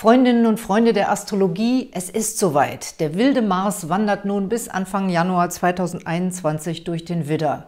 [0.00, 3.00] Freundinnen und Freunde der Astrologie, es ist soweit.
[3.00, 7.66] Der wilde Mars wandert nun bis Anfang Januar 2021 durch den Widder.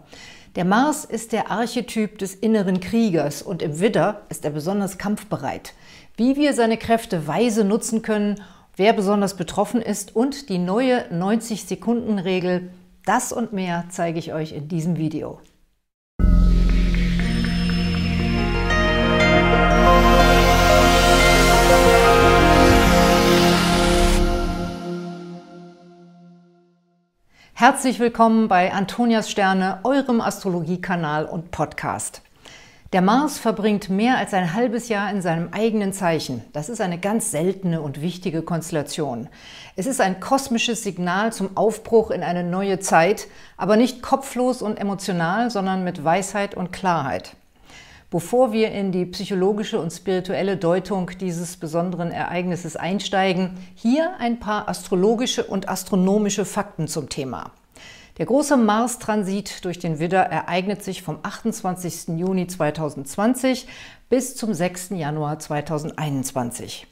[0.56, 5.74] Der Mars ist der Archetyp des inneren Kriegers und im Widder ist er besonders kampfbereit.
[6.16, 8.40] Wie wir seine Kräfte weise nutzen können,
[8.76, 12.70] wer besonders betroffen ist und die neue 90-Sekunden-Regel,
[13.04, 15.38] das und mehr zeige ich euch in diesem Video.
[27.62, 32.20] Herzlich willkommen bei Antonias Sterne, eurem Astrologiekanal und Podcast.
[32.92, 36.42] Der Mars verbringt mehr als ein halbes Jahr in seinem eigenen Zeichen.
[36.52, 39.28] Das ist eine ganz seltene und wichtige Konstellation.
[39.76, 44.80] Es ist ein kosmisches Signal zum Aufbruch in eine neue Zeit, aber nicht kopflos und
[44.80, 47.36] emotional, sondern mit Weisheit und Klarheit.
[48.12, 54.68] Bevor wir in die psychologische und spirituelle Deutung dieses besonderen Ereignisses einsteigen, hier ein paar
[54.68, 57.52] astrologische und astronomische Fakten zum Thema.
[58.18, 62.18] Der große Mars-Transit durch den Widder ereignet sich vom 28.
[62.18, 63.66] Juni 2020
[64.10, 64.90] bis zum 6.
[64.90, 66.86] Januar 2021.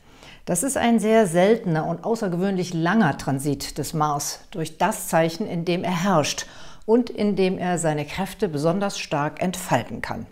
[0.47, 5.67] Das ist ein sehr seltener und außergewöhnlich langer Transit des Mars durch das Zeichen, in
[5.67, 6.47] dem er herrscht
[6.87, 10.25] und in dem er seine Kräfte besonders stark entfalten kann.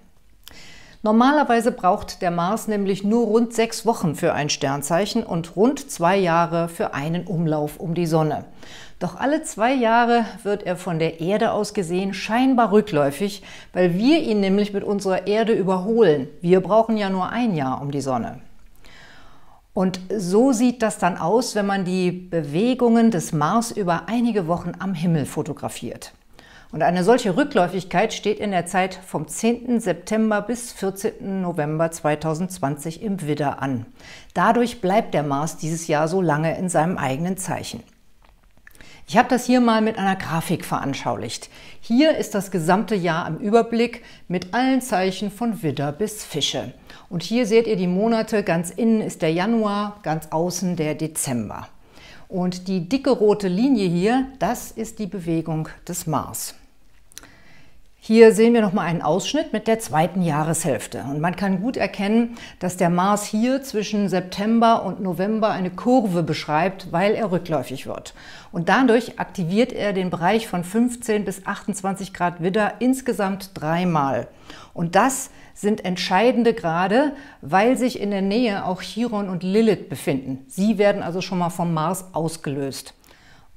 [1.02, 6.16] Normalerweise braucht der Mars nämlich nur rund sechs Wochen für ein Sternzeichen und rund zwei
[6.16, 8.44] Jahre für einen Umlauf um die Sonne.
[8.98, 14.18] Doch alle zwei Jahre wird er von der Erde aus gesehen scheinbar rückläufig, weil wir
[14.18, 16.26] ihn nämlich mit unserer Erde überholen.
[16.40, 18.40] Wir brauchen ja nur ein Jahr um die Sonne.
[19.74, 24.72] Und so sieht das dann aus, wenn man die Bewegungen des Mars über einige Wochen
[24.80, 26.12] am Himmel fotografiert.
[26.70, 29.80] Und eine solche Rückläufigkeit steht in der Zeit vom 10.
[29.80, 31.40] September bis 14.
[31.40, 33.86] November 2020 im Widder an.
[34.34, 37.82] Dadurch bleibt der Mars dieses Jahr so lange in seinem eigenen Zeichen.
[39.06, 41.48] Ich habe das hier mal mit einer Grafik veranschaulicht.
[41.80, 46.74] Hier ist das gesamte Jahr im Überblick mit allen Zeichen von Widder bis Fische.
[47.08, 51.68] Und hier seht ihr die Monate, ganz innen ist der Januar, ganz außen der Dezember.
[52.28, 56.54] Und die dicke rote Linie hier, das ist die Bewegung des Mars.
[58.08, 61.04] Hier sehen wir nochmal einen Ausschnitt mit der zweiten Jahreshälfte.
[61.10, 66.22] Und man kann gut erkennen, dass der Mars hier zwischen September und November eine Kurve
[66.22, 68.14] beschreibt, weil er rückläufig wird.
[68.50, 74.28] Und dadurch aktiviert er den Bereich von 15 bis 28 Grad Widder insgesamt dreimal.
[74.72, 80.46] Und das sind entscheidende Grade, weil sich in der Nähe auch Chiron und Lilith befinden.
[80.48, 82.94] Sie werden also schon mal vom Mars ausgelöst.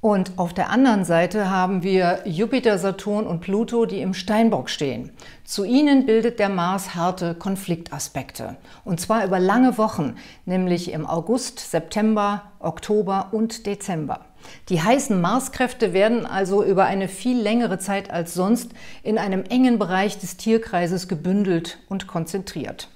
[0.02, 5.12] Und auf der anderen Seite haben wir Jupiter, Saturn und Pluto, die im Steinbock stehen.
[5.44, 8.56] Zu ihnen bildet der Mars harte Konfliktaspekte.
[8.84, 14.24] Und zwar über lange Wochen, nämlich im August, September, Oktober und Dezember.
[14.70, 18.72] Die heißen Marskräfte werden also über eine viel längere Zeit als sonst
[19.04, 22.88] in einem engen Bereich des Tierkreises gebündelt und konzentriert.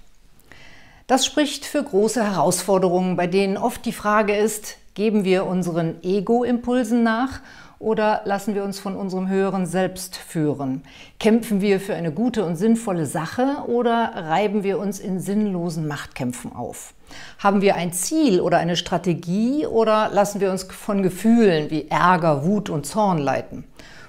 [1.06, 7.02] Das spricht für große Herausforderungen, bei denen oft die Frage ist, Geben wir unseren Ego-Impulsen
[7.02, 7.40] nach
[7.78, 10.84] oder lassen wir uns von unserem höheren Selbst führen?
[11.20, 16.50] Kämpfen wir für eine gute und sinnvolle Sache oder reiben wir uns in sinnlosen Machtkämpfen
[16.56, 16.94] auf?
[17.38, 22.46] Haben wir ein Ziel oder eine Strategie oder lassen wir uns von Gefühlen wie Ärger,
[22.46, 23.64] Wut und Zorn leiten?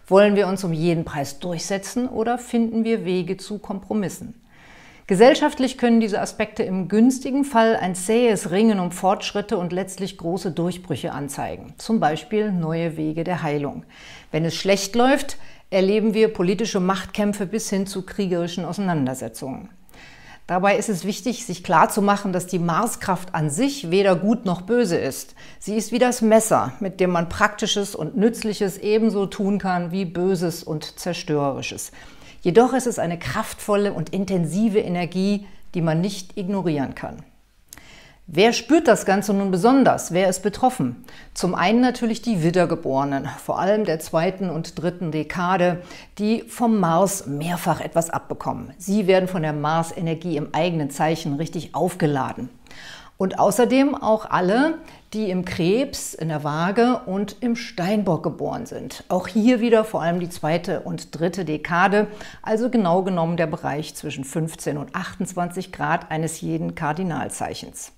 [0.07, 4.35] Wollen wir uns um jeden Preis durchsetzen oder finden wir Wege zu Kompromissen?
[5.07, 10.51] Gesellschaftlich können diese Aspekte im günstigen Fall ein zähes Ringen um Fortschritte und letztlich große
[10.51, 13.85] Durchbrüche anzeigen, zum Beispiel neue Wege der Heilung.
[14.33, 15.37] Wenn es schlecht läuft,
[15.69, 19.69] erleben wir politische Machtkämpfe bis hin zu kriegerischen Auseinandersetzungen.
[20.45, 24.97] Dabei ist es wichtig, sich klarzumachen, dass die Marskraft an sich weder gut noch böse
[24.97, 25.35] ist.
[25.57, 30.03] Sie ist wie das Messer, mit dem man Praktisches und Nützliches ebenso tun kann wie
[30.03, 31.93] Böses und Zerstörerisches.
[32.41, 37.23] Jedoch ist es eine kraftvolle und intensive Energie, die man nicht ignorieren kann.
[38.29, 40.11] Wer spürt das Ganze nun besonders?
[40.11, 41.05] Wer ist betroffen?
[41.33, 45.81] Zum einen natürlich die Wiedergeborenen, vor allem der zweiten und dritten Dekade,
[46.17, 48.73] die vom Mars mehrfach etwas abbekommen.
[48.77, 52.49] Sie werden von der Mars-Energie im eigenen Zeichen richtig aufgeladen.
[53.15, 54.79] Und außerdem auch alle,
[55.13, 59.03] die im Krebs, in der Waage und im Steinbock geboren sind.
[59.07, 62.07] Auch hier wieder vor allem die zweite und dritte Dekade,
[62.41, 67.93] also genau genommen der Bereich zwischen 15 und 28 Grad eines jeden Kardinalzeichens.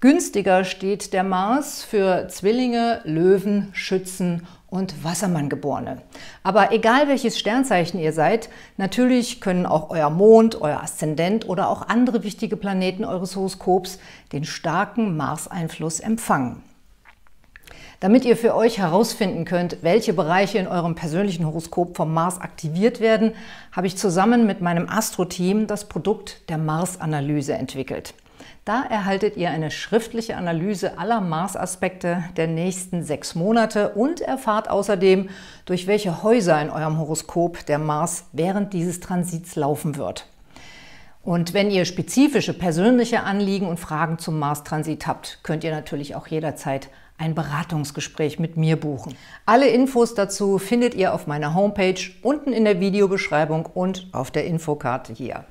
[0.00, 6.00] Günstiger steht der Mars für Zwillinge, Löwen, Schützen und Wassermanngeborene.
[6.42, 11.88] Aber egal welches Sternzeichen ihr seid, natürlich können auch euer Mond, euer Aszendent oder auch
[11.88, 13.98] andere wichtige Planeten eures Horoskops
[14.32, 16.62] den starken Mars-Einfluss empfangen.
[18.00, 22.98] Damit ihr für euch herausfinden könnt, welche Bereiche in eurem persönlichen Horoskop vom Mars aktiviert
[23.00, 23.32] werden,
[23.72, 28.14] habe ich zusammen mit meinem Astro-Team das Produkt der Mars-Analyse entwickelt.
[28.64, 35.28] Da erhaltet ihr eine schriftliche Analyse aller Mars-Aspekte der nächsten sechs Monate und erfahrt außerdem,
[35.64, 40.26] durch welche Häuser in eurem Horoskop der Mars während dieses Transits laufen wird.
[41.22, 46.26] Und wenn ihr spezifische persönliche Anliegen und Fragen zum Mars-Transit habt, könnt ihr natürlich auch
[46.26, 46.88] jederzeit
[47.18, 49.14] ein Beratungsgespräch mit mir buchen.
[49.44, 54.46] Alle Infos dazu findet ihr auf meiner Homepage unten in der Videobeschreibung und auf der
[54.46, 55.44] Infokarte hier.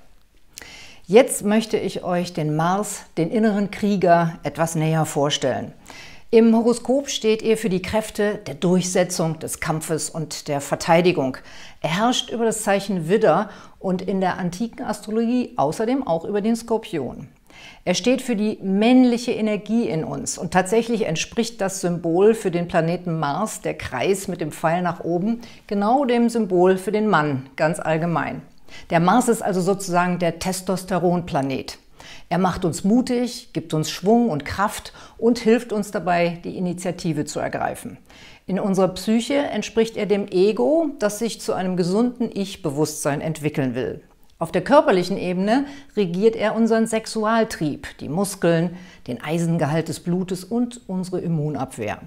[1.11, 5.73] Jetzt möchte ich euch den Mars, den inneren Krieger, etwas näher vorstellen.
[6.29, 11.37] Im Horoskop steht er für die Kräfte der Durchsetzung, des Kampfes und der Verteidigung.
[11.81, 16.55] Er herrscht über das Zeichen Widder und in der antiken Astrologie außerdem auch über den
[16.55, 17.27] Skorpion.
[17.85, 22.67] Er steht für die männliche Energie in uns und tatsächlich entspricht das Symbol für den
[22.67, 27.49] Planeten Mars, der Kreis mit dem Pfeil nach oben, genau dem Symbol für den Mann
[27.55, 28.43] ganz allgemein.
[28.89, 31.77] Der Mars ist also sozusagen der Testosteronplanet.
[32.29, 37.25] Er macht uns mutig, gibt uns Schwung und Kraft und hilft uns dabei, die Initiative
[37.25, 37.97] zu ergreifen.
[38.45, 44.01] In unserer Psyche entspricht er dem Ego, das sich zu einem gesunden Ich-Bewusstsein entwickeln will.
[44.39, 45.65] Auf der körperlichen Ebene
[45.97, 51.99] regiert er unseren Sexualtrieb, die Muskeln, den Eisengehalt des Blutes und unsere Immunabwehr.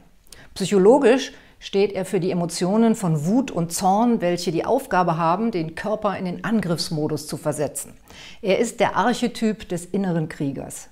[0.55, 1.33] Psychologisch
[1.63, 6.19] steht er für die Emotionen von Wut und Zorn, welche die Aufgabe haben, den Körper
[6.19, 7.95] in den Angriffsmodus zu versetzen.
[8.43, 10.89] Er ist der Archetyp des inneren Kriegers.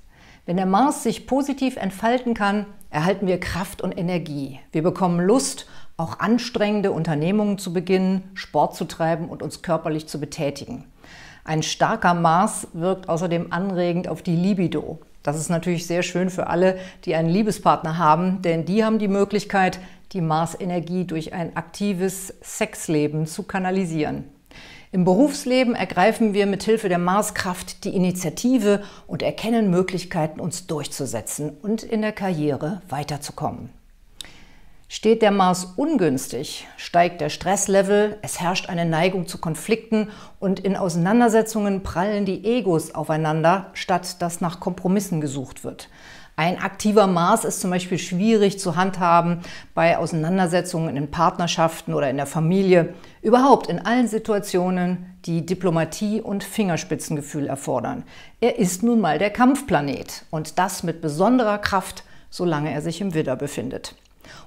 [0.47, 4.61] Wenn der Mars sich positiv entfalten kann, erhalten wir Kraft und Energie.
[4.71, 10.21] Wir bekommen Lust, auch anstrengende Unternehmungen zu beginnen, Sport zu treiben und uns körperlich zu
[10.21, 10.85] betätigen.
[11.43, 15.01] Ein starker Mars wirkt außerdem anregend auf die Libido.
[15.25, 19.09] Das ist natürlich sehr schön für alle, die einen Liebespartner haben, denn die haben die
[19.09, 19.81] Möglichkeit,
[20.13, 24.25] die Marsenergie durch ein aktives Sexleben zu kanalisieren.
[24.93, 31.51] Im Berufsleben ergreifen wir mit Hilfe der Marskraft die Initiative und erkennen Möglichkeiten, uns durchzusetzen
[31.63, 33.71] und in der Karriere weiterzukommen.
[34.89, 40.09] Steht der Mars ungünstig, steigt der Stresslevel, es herrscht eine Neigung zu Konflikten
[40.41, 45.89] und in Auseinandersetzungen prallen die Egos aufeinander, statt dass nach Kompromissen gesucht wird.
[46.41, 49.41] Ein aktiver Mars ist zum Beispiel schwierig zu handhaben
[49.75, 56.43] bei Auseinandersetzungen in Partnerschaften oder in der Familie, überhaupt in allen Situationen, die Diplomatie und
[56.43, 58.05] Fingerspitzengefühl erfordern.
[58.41, 63.13] Er ist nun mal der Kampfplanet und das mit besonderer Kraft, solange er sich im
[63.13, 63.95] Widder befindet.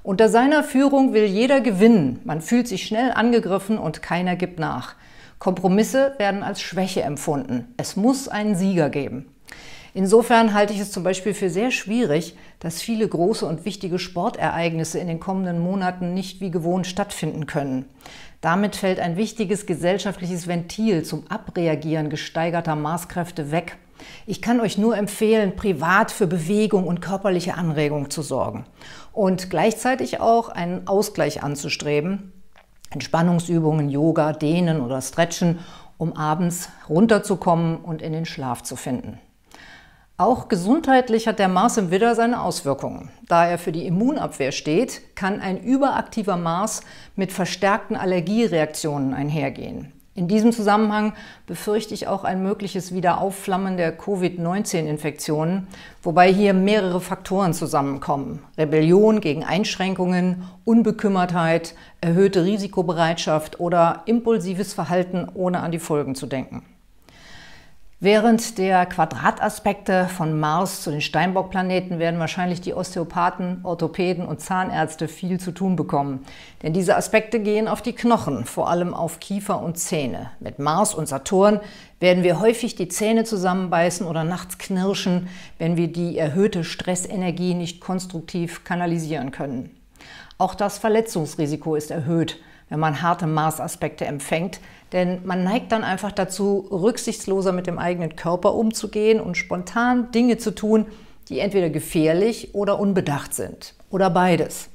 [0.02, 2.22] Unter seiner Führung will jeder gewinnen.
[2.24, 4.96] Man fühlt sich schnell angegriffen und keiner gibt nach.
[5.38, 7.72] Kompromisse werden als Schwäche empfunden.
[7.78, 9.28] Es muss einen Sieger geben.
[9.96, 14.98] Insofern halte ich es zum Beispiel für sehr schwierig, dass viele große und wichtige Sportereignisse
[14.98, 17.86] in den kommenden Monaten nicht wie gewohnt stattfinden können.
[18.42, 23.78] Damit fällt ein wichtiges gesellschaftliches Ventil zum Abreagieren gesteigerter Maßkräfte weg.
[24.26, 28.66] Ich kann euch nur empfehlen, privat für Bewegung und körperliche Anregung zu sorgen
[29.12, 32.34] und gleichzeitig auch einen Ausgleich anzustreben.
[32.90, 35.60] Entspannungsübungen, Yoga, Dehnen oder Stretchen,
[35.98, 39.20] um abends runterzukommen und in den Schlaf zu finden.
[40.18, 43.10] Auch gesundheitlich hat der Mars im Widder seine Auswirkungen.
[43.28, 46.82] Da er für die Immunabwehr steht, kann ein überaktiver Mars
[47.16, 49.92] mit verstärkten Allergiereaktionen einhergehen.
[50.14, 51.14] In diesem Zusammenhang
[51.48, 55.66] befürchte ich auch ein mögliches Wiederaufflammen der Covid-19-Infektionen,
[56.04, 58.44] wobei hier mehrere Faktoren zusammenkommen.
[58.56, 66.64] Rebellion gegen Einschränkungen, Unbekümmertheit, erhöhte Risikobereitschaft oder impulsives Verhalten, ohne an die Folgen zu denken.
[68.04, 75.08] Während der Quadrataspekte von Mars zu den Steinbock-Planeten werden wahrscheinlich die Osteopathen, Orthopäden und Zahnärzte
[75.08, 76.26] viel zu tun bekommen.
[76.64, 80.32] Denn diese Aspekte gehen auf die Knochen, vor allem auf Kiefer und Zähne.
[80.42, 81.62] Mit Mars und Saturn
[82.02, 87.80] werden wir häufig die Zähne zusammenbeißen oder nachts knirschen, wenn wir die erhöhte Stressenergie nicht
[87.80, 89.72] konstruktiv kanalisieren können.
[90.38, 92.38] Auch das Verletzungsrisiko ist erhöht,
[92.70, 94.60] wenn man harte Mars-Aspekte empfängt,
[94.92, 100.38] denn man neigt dann einfach dazu, rücksichtsloser mit dem eigenen Körper umzugehen und spontan Dinge
[100.38, 100.86] zu tun,
[101.30, 103.74] die entweder gefährlich oder unbedacht sind.
[103.90, 104.70] Oder beides.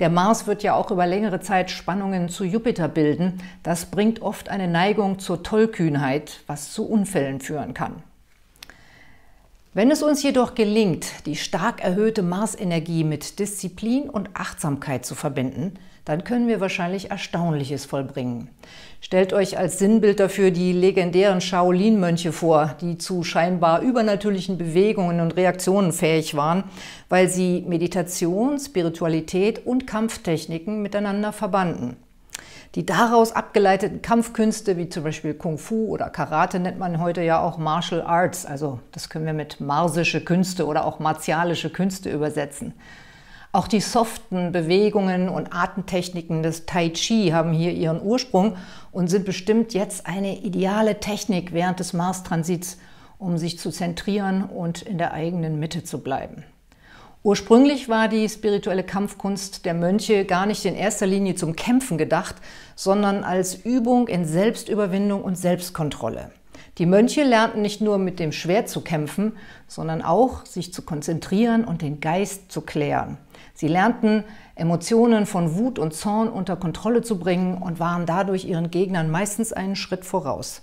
[0.00, 3.42] Der Mars wird ja auch über längere Zeit Spannungen zu Jupiter bilden.
[3.62, 8.02] Das bringt oft eine Neigung zur Tollkühnheit, was zu Unfällen führen kann.
[9.72, 15.74] Wenn es uns jedoch gelingt, die stark erhöhte Marsenergie mit Disziplin und Achtsamkeit zu verbinden,
[16.10, 18.48] dann können wir wahrscheinlich Erstaunliches vollbringen.
[19.00, 25.36] Stellt euch als Sinnbild dafür die legendären Shaolin-Mönche vor, die zu scheinbar übernatürlichen Bewegungen und
[25.36, 26.64] Reaktionen fähig waren,
[27.08, 31.96] weil sie Meditation, Spiritualität und Kampftechniken miteinander verbanden.
[32.74, 37.40] Die daraus abgeleiteten Kampfkünste, wie zum Beispiel Kung Fu oder Karate, nennt man heute ja
[37.40, 38.46] auch Martial Arts.
[38.46, 42.74] Also das können wir mit marsische Künste oder auch martialische Künste übersetzen.
[43.52, 48.56] Auch die soften Bewegungen und Artentechniken des Tai Chi haben hier ihren Ursprung
[48.92, 52.78] und sind bestimmt jetzt eine ideale Technik während des Mars-Transits,
[53.18, 56.44] um sich zu zentrieren und in der eigenen Mitte zu bleiben.
[57.24, 62.36] Ursprünglich war die spirituelle Kampfkunst der Mönche gar nicht in erster Linie zum Kämpfen gedacht,
[62.76, 66.30] sondern als Übung in Selbstüberwindung und Selbstkontrolle.
[66.78, 69.32] Die Mönche lernten nicht nur mit dem Schwert zu kämpfen,
[69.66, 73.18] sondern auch sich zu konzentrieren und den Geist zu klären.
[73.60, 74.24] Sie lernten,
[74.54, 79.52] Emotionen von Wut und Zorn unter Kontrolle zu bringen und waren dadurch ihren Gegnern meistens
[79.52, 80.62] einen Schritt voraus.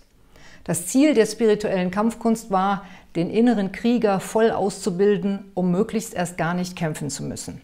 [0.63, 2.85] Das Ziel der spirituellen Kampfkunst war,
[3.15, 7.61] den inneren Krieger voll auszubilden, um möglichst erst gar nicht kämpfen zu müssen.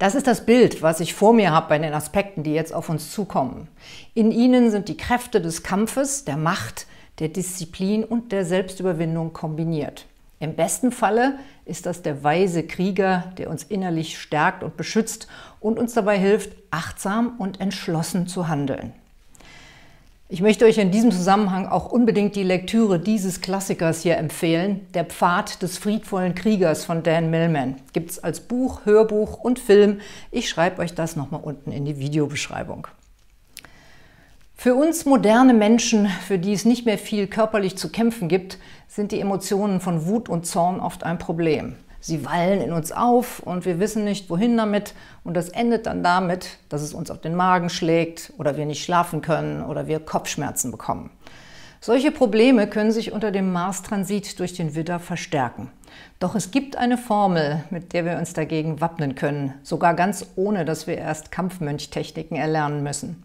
[0.00, 2.88] Das ist das Bild, was ich vor mir habe bei den Aspekten, die jetzt auf
[2.88, 3.68] uns zukommen.
[4.14, 6.88] In ihnen sind die Kräfte des Kampfes, der Macht,
[7.20, 10.06] der Disziplin und der Selbstüberwindung kombiniert.
[10.40, 15.26] Im besten Falle ist das der weise Krieger, der uns innerlich stärkt und beschützt
[15.58, 18.92] und uns dabei hilft, achtsam und entschlossen zu handeln.
[20.30, 25.06] Ich möchte euch in diesem Zusammenhang auch unbedingt die Lektüre dieses Klassikers hier empfehlen, Der
[25.06, 27.76] Pfad des friedvollen Kriegers von Dan Millman.
[27.94, 30.00] Gibt es als Buch, Hörbuch und Film.
[30.30, 32.88] Ich schreibe euch das nochmal unten in die Videobeschreibung.
[34.60, 39.12] Für uns moderne Menschen, für die es nicht mehr viel körperlich zu kämpfen gibt, sind
[39.12, 41.76] die Emotionen von Wut und Zorn oft ein Problem.
[42.00, 44.94] Sie wallen in uns auf und wir wissen nicht, wohin damit.
[45.22, 48.82] Und das endet dann damit, dass es uns auf den Magen schlägt oder wir nicht
[48.82, 51.10] schlafen können oder wir Kopfschmerzen bekommen.
[51.80, 55.70] Solche Probleme können sich unter dem Mars-Transit durch den Widder verstärken.
[56.18, 60.64] Doch es gibt eine Formel, mit der wir uns dagegen wappnen können, sogar ganz ohne,
[60.64, 63.22] dass wir erst Kampfmönchtechniken erlernen müssen.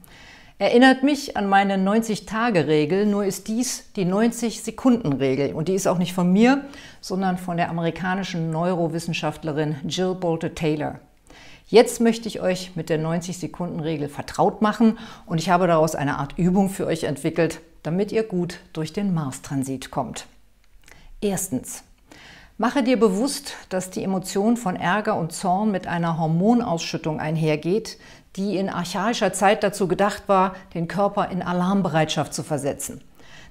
[0.59, 5.53] Erinnert mich an meine 90-Tage-Regel, nur ist dies die 90-Sekunden-Regel.
[5.53, 6.65] Und die ist auch nicht von mir,
[7.01, 10.99] sondern von der amerikanischen Neurowissenschaftlerin Jill Bolte Taylor.
[11.67, 16.37] Jetzt möchte ich euch mit der 90-Sekunden-Regel vertraut machen und ich habe daraus eine Art
[16.37, 20.27] Übung für euch entwickelt, damit ihr gut durch den Mars-Transit kommt.
[21.19, 21.83] Erstens.
[22.59, 27.97] Mache dir bewusst, dass die Emotion von Ärger und Zorn mit einer Hormonausschüttung einhergeht,
[28.35, 33.01] die in archaischer Zeit dazu gedacht war, den Körper in Alarmbereitschaft zu versetzen.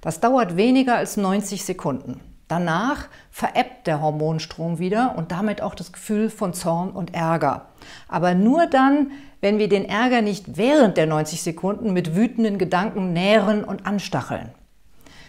[0.01, 2.21] Das dauert weniger als 90 Sekunden.
[2.49, 7.67] Danach verebbt der Hormonstrom wieder und damit auch das Gefühl von Zorn und Ärger.
[8.09, 13.13] Aber nur dann, wenn wir den Ärger nicht während der 90 Sekunden mit wütenden Gedanken
[13.13, 14.51] nähren und anstacheln.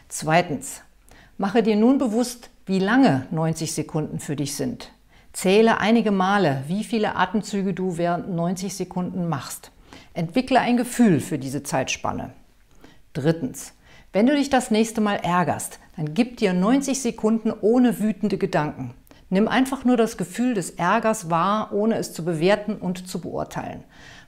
[0.10, 0.82] Zweitens,
[1.38, 4.93] mache dir nun bewusst, wie lange 90 Sekunden für dich sind.
[5.34, 9.72] Zähle einige Male, wie viele Atemzüge du während 90 Sekunden machst.
[10.14, 12.34] Entwickle ein Gefühl für diese Zeitspanne.
[13.14, 13.74] Drittens,
[14.14, 18.94] wenn du dich das nächste Mal ärgerst, dann gib dir 90 Sekunden ohne wütende Gedanken.
[19.32, 23.84] Nimm einfach nur das Gefühl des Ärgers wahr, ohne es zu bewerten und zu beurteilen.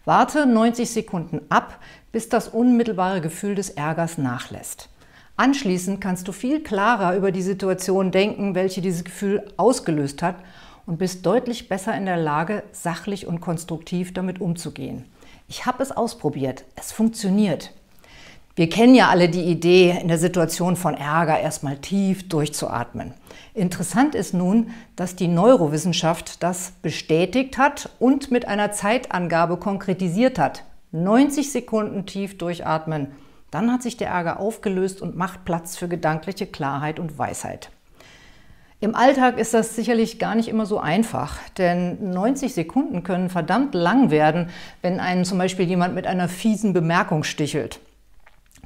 [0.05, 1.79] Warte 90 Sekunden ab,
[2.11, 4.89] bis das unmittelbare Gefühl des Ärgers nachlässt.
[5.37, 10.37] Anschließend kannst du viel klarer über die Situation denken, welche dieses Gefühl ausgelöst hat
[10.85, 15.05] und bist deutlich besser in der Lage, sachlich und konstruktiv damit umzugehen.
[15.47, 16.65] Ich habe es ausprobiert.
[16.75, 17.71] Es funktioniert.
[18.57, 23.13] Wir kennen ja alle die Idee, in der Situation von Ärger erstmal tief durchzuatmen.
[23.53, 30.63] Interessant ist nun, dass die Neurowissenschaft das bestätigt hat und mit einer Zeitangabe konkretisiert hat.
[30.93, 33.11] 90 Sekunden tief durchatmen.
[33.51, 37.71] Dann hat sich der Ärger aufgelöst und macht Platz für gedankliche Klarheit und Weisheit.
[38.81, 43.73] Im Alltag ist das sicherlich gar nicht immer so einfach, denn 90 Sekunden können verdammt
[43.73, 44.49] lang werden,
[44.81, 47.79] wenn einen zum Beispiel jemand mit einer fiesen Bemerkung stichelt.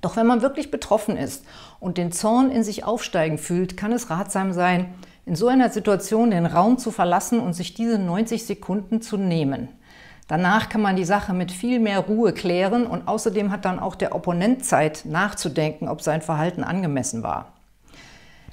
[0.01, 1.45] Doch wenn man wirklich betroffen ist
[1.79, 4.93] und den Zorn in sich aufsteigen fühlt, kann es ratsam sein,
[5.25, 9.67] in so einer Situation den Raum zu verlassen und sich diese 90 Sekunden zu nehmen.
[10.27, 13.95] Danach kann man die Sache mit viel mehr Ruhe klären und außerdem hat dann auch
[13.95, 17.53] der Opponent Zeit nachzudenken, ob sein Verhalten angemessen war.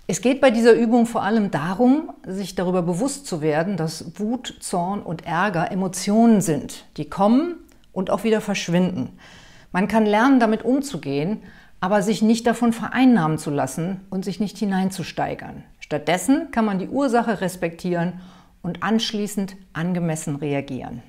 [0.09, 4.57] Es geht bei dieser Übung vor allem darum, sich darüber bewusst zu werden, dass Wut,
[4.61, 7.57] Zorn und Ärger Emotionen sind, die kommen
[7.93, 9.19] und auch wieder verschwinden.
[9.73, 11.43] Man kann lernen, damit umzugehen,
[11.81, 15.65] aber sich nicht davon vereinnahmen zu lassen und sich nicht hineinzusteigern.
[15.81, 18.21] Stattdessen kann man die Ursache respektieren
[18.63, 21.03] und anschließend angemessen reagieren.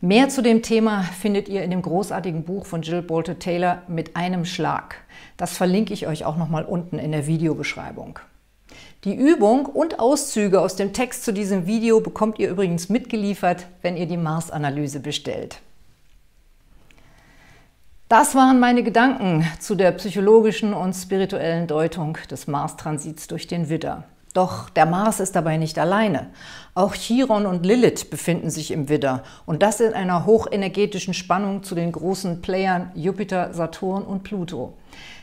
[0.00, 4.14] Mehr zu dem Thema findet ihr in dem großartigen Buch von Jill Bolte Taylor mit
[4.14, 4.94] einem Schlag.
[5.36, 8.20] Das verlinke ich euch auch nochmal unten in der Videobeschreibung.
[9.02, 13.96] Die Übung und Auszüge aus dem Text zu diesem Video bekommt ihr übrigens mitgeliefert, wenn
[13.96, 15.60] ihr die Mars-Analyse bestellt.
[18.08, 24.04] Das waren meine Gedanken zu der psychologischen und spirituellen Deutung des Mars-Transits durch den Widder.
[24.34, 26.30] Doch der Mars ist dabei nicht alleine.
[26.74, 31.74] Auch Chiron und Lilith befinden sich im Widder und das in einer hochenergetischen Spannung zu
[31.74, 34.74] den großen Playern Jupiter, Saturn und Pluto.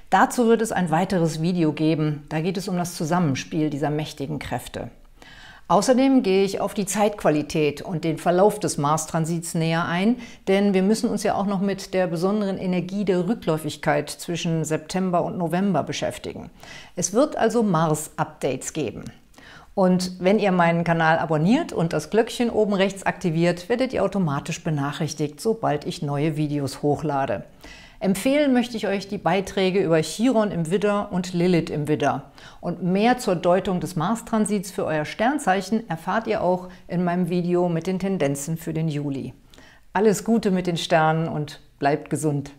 [0.09, 2.25] Dazu wird es ein weiteres Video geben.
[2.29, 4.89] Da geht es um das Zusammenspiel dieser mächtigen Kräfte.
[5.67, 10.17] Außerdem gehe ich auf die Zeitqualität und den Verlauf des Mars-Transits näher ein,
[10.47, 15.23] denn wir müssen uns ja auch noch mit der besonderen Energie der Rückläufigkeit zwischen September
[15.23, 16.51] und November beschäftigen.
[16.95, 19.05] Es wird also Mars-Updates geben.
[19.73, 24.63] Und wenn ihr meinen Kanal abonniert und das Glöckchen oben rechts aktiviert, werdet ihr automatisch
[24.63, 27.43] benachrichtigt, sobald ich neue Videos hochlade.
[28.05, 32.31] Empfehlen möchte ich euch die Beiträge über Chiron im Widder und Lilith im Widder.
[32.61, 37.67] Und mehr zur Deutung des Mars-Transits für euer Sternzeichen erfahrt ihr auch in meinem Video
[37.67, 39.33] mit den Tendenzen für den Juli.
[39.91, 42.51] Alles Gute mit den Sternen und bleibt gesund!